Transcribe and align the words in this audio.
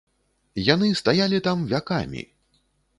Яны 0.73 0.89
стаялі 1.01 1.43
там 1.49 1.57
вякамі! 1.75 2.29